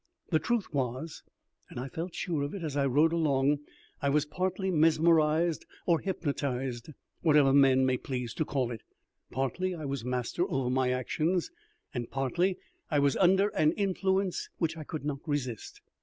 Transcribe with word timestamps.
The 0.31 0.39
truth 0.39 0.73
was, 0.73 1.21
and 1.69 1.79
I 1.79 1.87
felt 1.87 2.15
sure 2.15 2.41
of 2.41 2.55
it 2.55 2.63
as 2.63 2.75
I 2.75 2.87
rode 2.87 3.13
along, 3.13 3.59
I 4.01 4.09
was 4.09 4.25
partly 4.25 4.71
mesmerized 4.71 5.63
or 5.85 5.99
hypnotized, 5.99 6.89
whatever 7.21 7.53
men 7.53 7.85
may 7.85 7.97
please 7.97 8.33
to 8.33 8.43
call 8.43 8.71
it. 8.71 8.81
Partly 9.29 9.75
I 9.75 9.85
was 9.85 10.03
master 10.03 10.49
over 10.49 10.71
my 10.71 10.89
actions, 10.91 11.51
and 11.93 12.09
partly 12.09 12.57
I 12.89 12.97
was 12.97 13.15
under 13.17 13.49
an 13.49 13.73
influence 13.73 14.49
which 14.57 14.75
I 14.75 14.83
could 14.83 15.05
not 15.05 15.19
resist. 15.27 15.81